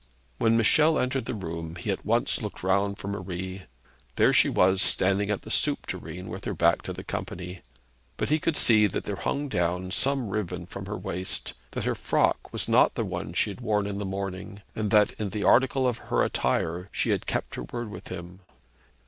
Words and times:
When 0.39 0.57
Michel 0.57 0.97
entered 0.97 1.25
the 1.25 1.35
room 1.35 1.75
he 1.75 1.91
at 1.91 2.03
once 2.03 2.41
looked 2.41 2.63
round 2.63 2.97
for 2.97 3.07
Marie. 3.07 3.61
There 4.15 4.33
she 4.33 4.49
was 4.49 4.81
standing 4.81 5.29
at 5.29 5.43
the 5.43 5.51
soup 5.51 5.85
tureen 5.85 6.27
with 6.27 6.45
her 6.45 6.55
back 6.55 6.81
to 6.81 6.91
the 6.91 7.03
company. 7.03 7.61
But 8.17 8.29
he 8.29 8.39
could 8.39 8.57
see 8.57 8.87
that 8.87 9.03
there 9.03 9.17
hung 9.17 9.47
down 9.47 9.91
some 9.91 10.29
ribbon 10.31 10.65
from 10.65 10.87
her 10.87 10.97
waist, 10.97 11.53
that 11.73 11.83
her 11.85 11.93
frock 11.93 12.51
was 12.51 12.67
not 12.67 12.95
the 12.95 13.05
one 13.05 13.33
she 13.33 13.51
had 13.51 13.61
worn 13.61 13.85
in 13.85 13.99
the 13.99 14.03
morning, 14.05 14.63
and 14.75 14.89
that 14.89 15.11
in 15.19 15.29
the 15.29 15.43
article 15.43 15.87
of 15.87 15.99
her 16.09 16.23
attire 16.23 16.87
she 16.91 17.11
had 17.11 17.27
kept 17.27 17.53
her 17.53 17.63
word 17.65 17.91
with 17.91 18.07
him. 18.07 18.39